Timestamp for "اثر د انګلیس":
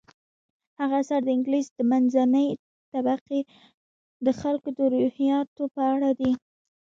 1.03-1.67